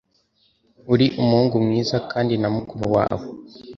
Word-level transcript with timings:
uri 0.93 1.05
umuhungu 1.21 1.55
mwiza, 1.65 1.97
kandi 2.11 2.33
na 2.41 2.49
mukuru 2.55 2.85
wawe 2.95 3.25